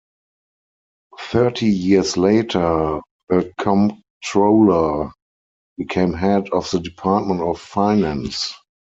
Thirty 1.29 1.67
years 1.67 2.17
later, 2.17 3.01
the 3.29 3.53
comptroller 3.59 5.11
became 5.77 6.13
head 6.13 6.49
of 6.49 6.71
the 6.71 6.79
department 6.79 7.41
of 7.41 7.59
finance. 7.59 8.51